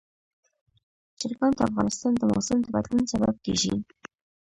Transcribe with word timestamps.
چرګان 1.19 1.51
د 1.57 1.59
افغانستان 1.69 2.13
د 2.17 2.23
موسم 2.31 2.57
د 2.61 2.67
بدلون 2.75 3.03
سبب 3.13 3.35
کېږي. 3.45 3.75